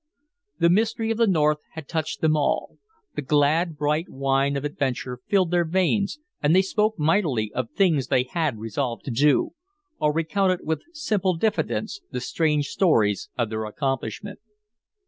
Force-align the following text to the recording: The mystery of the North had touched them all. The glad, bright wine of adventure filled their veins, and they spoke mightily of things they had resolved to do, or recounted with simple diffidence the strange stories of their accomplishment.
The 0.57 0.71
mystery 0.71 1.11
of 1.11 1.19
the 1.19 1.27
North 1.27 1.59
had 1.73 1.87
touched 1.87 2.21
them 2.21 2.35
all. 2.35 2.79
The 3.13 3.21
glad, 3.21 3.77
bright 3.77 4.09
wine 4.09 4.57
of 4.57 4.65
adventure 4.65 5.19
filled 5.27 5.51
their 5.51 5.63
veins, 5.63 6.17
and 6.41 6.55
they 6.55 6.63
spoke 6.63 6.97
mightily 6.97 7.51
of 7.53 7.69
things 7.69 8.07
they 8.07 8.23
had 8.23 8.57
resolved 8.57 9.05
to 9.05 9.11
do, 9.11 9.51
or 9.99 10.11
recounted 10.11 10.61
with 10.65 10.81
simple 10.91 11.35
diffidence 11.35 12.01
the 12.09 12.19
strange 12.19 12.69
stories 12.69 13.29
of 13.37 13.51
their 13.51 13.65
accomplishment. 13.65 14.39